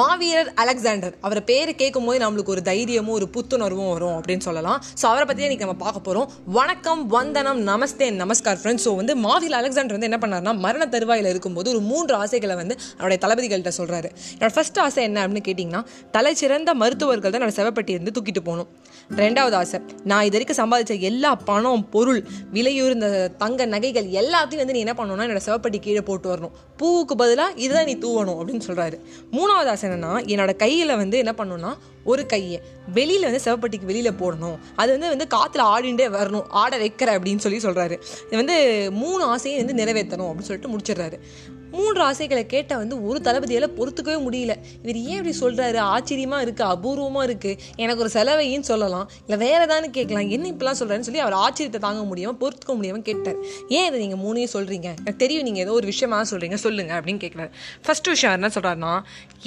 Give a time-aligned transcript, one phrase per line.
[0.00, 1.14] மாவீரர் அலெக்சாண்டர்.
[1.26, 4.78] அவரை பேர் கேட்கும் போது நம்மளுக்கு ஒரு தைரியமும் ஒரு புத்துணர்வும் வரும் அப்படின்னு சொல்லலாம்.
[5.00, 9.58] ஸோ அவரை பற்றி இன்னைக்கு நம்ம பார்க்க போகிறோம் வணக்கம் வந்தனம் நமஸ்தே நமஸ்கார் ஃப்ரெண்ட்ஸ் ஸோ வந்து மாவீரர்
[9.60, 14.52] அலெக்சாண்டர் வந்து என்ன பண்ணார்னா மரண தருவாயில் இருக்கும்போது ஒரு மூன்று ஆசைகளை வந்து அவருடைய தளபதிகள்கிட்ட சொல்கிறாரு என்னோட
[14.56, 18.70] ஃபர்ஸ்ட் ஆசை என்ன அப்படின்னு கேட்டிங்கன்னா சிறந்த மருத்துவர்கள் தான் என்னோட செவப்பட்டி இருந்து தூக்கிட்டு போகணும்.
[19.20, 19.78] ரெண்டாவது ஆசை
[20.10, 22.20] நான் இது வரைக்கும் சம்பாதிச்ச எல்லா பணம் பொருள்
[22.56, 23.06] விலையுறந்த
[23.42, 26.54] தங்க நகைகள் எல்லாத்தையும் வந்து நீ என்ன பண்ணணும்னா என்னோட செவப்பட்டி கீழே போட்டு வரணும்.
[26.80, 28.96] பூவுக்கு பதிலாக இதுதான் நீ தூவணும் அப்படின்னு சொல்கிறாரு
[29.36, 32.60] மூணாவது ஆசை என்னன்னா என்னோட கையில் வந்து என்ன பண்ணணும்னா ஒரு கையை.
[32.92, 34.58] வெளியில் வந்து செவப்பட்டிக்கு வெளியில் போடணும்.
[34.76, 36.46] அது வந்து வந்து காற்றுல ஆடிண்டே வரணும்.
[36.48, 41.18] ஆட வைக்கிற அப்படின்னு சொல்லி சொல்கிறாரு இது வந்து மூணு ஆசையும் வந்து நிறைவேற்றணும் அப்படின்னு சொல்லிட்டு முடிச்சிடுறாரு.
[41.76, 44.54] மூன்று ஆசைகளை கேட்ட வந்து ஒரு தளபதியால் பொறுத்துக்கவே முடியல.
[44.84, 49.06] இவர் ஏன் இப்படி சொல்கிறாரு ஆச்சரியமாக இருக்குது அபூர்வமாக இருக்குது எனக்கு ஒரு செலவையும் சொல்லலாம்.
[49.26, 50.28] இல்லை வேற ஏதானு கேட்கலாம்.
[50.36, 53.38] என்ன இப்படிலாம் சொல்கிறாருன்னு சொல்லி அவர் ஆச்சரியத்தை தாங்க முடியாமல் பொறுத்துக்க முடியாமல் கேட்டார்.
[53.76, 57.52] ஏன் இதை நீங்கள் மூணையும் சொல்கிறீங்க எனக்கு தெரியும் நீங்கள் ஏதோ ஒரு விஷயமா சொல்கிறீங்க சொல்லுங்க அப்படின்னு கேட்குறாரு
[57.86, 58.94] ஃபர்ஸ்ட் விஷயம் என்ன சொல்கிறாருன்னா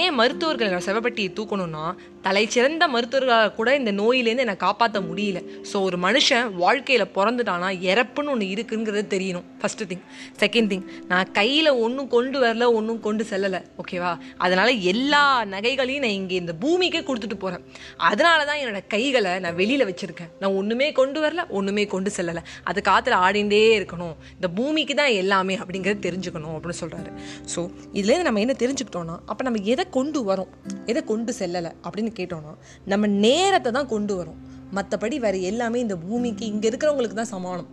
[0.00, 1.84] ஏன் மருத்துவர்கள் செவப்பட்டியை தூக்கணும்னா
[2.26, 5.38] தலை சிறந்த மருத்துவர்களால் கூட இந்த நோயிலேருந்து என்னை காப்பாற்ற முடியல.
[5.70, 9.46] ஸோ ஒரு மனுஷன் வாழ்க்கையில் பிறந்துட்டானா இறப்புன்னு ஒன்று இருக்குங்கிறது தெரியணும்.
[9.60, 10.04] ஃபஸ்ட்டு திங்
[10.42, 13.60] செகண்ட் திங் நான் கையில் ஒன்றும் கொண்டு வரல ஒன்றும் கொண்டு செல்லலை.
[13.80, 14.12] ஓகேவா
[14.44, 15.22] அதனால எல்லா
[15.54, 17.64] நகைகளையும் நான் இங்கே இந்த பூமிக்கே கொடுத்துட்டு போகிறேன்
[18.10, 20.30] அதனால தான் என்னோட கைகளை நான் வெளியில் வச்சுருக்கேன்.
[20.42, 22.44] நான் ஒன்றுமே கொண்டு வரல ஒன்றுமே கொண்டு செல்லலை.
[22.70, 24.14] அது காற்றுல ஆடிண்டே இருக்கணும்.
[24.36, 27.12] இந்த பூமிக்கு தான் எல்லாமே அப்படிங்கிறத தெரிஞ்சுக்கணும் அப்படின்னு சொல்கிறாரு
[27.54, 27.62] ஸோ
[27.98, 30.52] இதுலேருந்து நம்ம என்ன தெரிஞ்சுக்கிட்டோம்னா அப்போ நம்ம எதை கொண்டு வரோம்
[30.92, 32.54] எதை கொண்டு செல்லலை அப்படின்னு கேட்டோம்னா
[32.92, 34.40] நம்ம நேரத்தை தான் கொண்டு வரோம்.
[34.76, 37.68] மற்றபடி வேறு எல்லாமே இந்த பூமிக்கு இங்கே இருக்கிறவங்களுக்கு தான் சமானம்.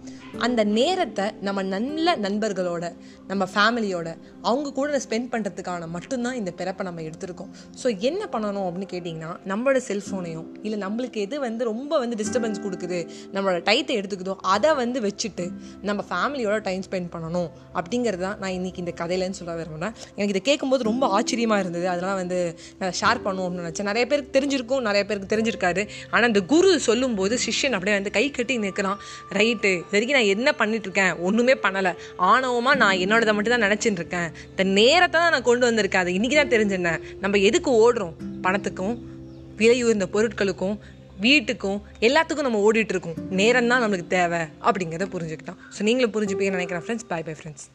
[0.45, 2.85] அந்த நேரத்தை நம்ம நல்ல நண்பர்களோட
[3.29, 4.07] நம்ம ஃபேமிலியோட
[4.49, 7.51] அவங்க கூட ஸ்பெண்ட் பண்ணுறதுக்கான மட்டும்தான் இந்த பிறப்பை நம்ம எடுத்திருக்கோம்.
[7.81, 12.99] ஸோ என்ன பண்ணணும் அப்படின்னு கேட்டிங்கன்னா நம்மளோட செல்ஃபோனையும் இல்லை நம்மளுக்கு எது வந்து ரொம்ப வந்து டிஸ்டர்பன்ஸ் கொடுக்குது
[13.35, 15.45] நம்மளோட டைத்தை எடுத்துக்குதோ அதை வந்து வச்சுட்டு
[15.89, 20.43] நம்ம ஃபேமிலியோட டைம் ஸ்பெண்ட் பண்ணணும் அப்படிங்கிறது தான் நான் இன்னைக்கு இந்த கதையிலன்னு சொல்ல விரும்புகிறேன் எனக்கு இதை
[20.49, 21.85] கேட்கும்போது ரொம்ப ஆச்சரியமாக இருந்தது.
[21.93, 22.39] அதெல்லாம் வந்து
[22.81, 23.89] நான் ஷேர் பண்ணுவோம் அப்படின்னு நினச்சேன்.
[23.91, 25.83] நிறைய பேருக்கு தெரிஞ்சிருக்கும் நிறைய பேருக்கு தெரிஞ்சிருக்காரு
[26.13, 28.99] ஆனால் அந்த குரு சொல்லும்போது சிஷ்யன் அப்படியே வந்து கை கட்டி நிற்கிறான்
[29.37, 31.93] ரைட்டு இது வரைக்கும் நான் என்ன பண்ணிட்டு இருக்கேன் ஒன்றுமே பண்ணலை.
[32.31, 36.03] ஆணவமாக நான் என்னோடதை மட்டும் தான் நினச்சிட்டு இருக்கேன் இந்த நேரத்தை தான் நான் கொண்டு வந்திருக்கேன்.
[36.05, 37.01] அது இன்றைக்கி தான் தெரிஞ்சிருந்தேன்.
[37.23, 38.15] நம்ம எதுக்கு ஓடுறோம்?
[38.45, 38.95] பணத்துக்கும்
[39.61, 40.75] விலை உயர்ந்த பொருட்களுக்கும்
[41.25, 44.41] வீட்டுக்கும் எல்லாத்துக்கும் நம்ம ஓடிட்டு இருக்கோம் நேரம் தான் நம்மளுக்கு தேவை.
[44.67, 47.67] அப்படிங்கிறத புரிஞ்சுக்கிட்டோம் ஸோ நீங்களும் புரிஞ்சுப்பீங்கன்னு நினைக்கிறேன் ஃப்ரெண்ட்ஸ் பை பை ஃப்ரெண்ட்ஸ்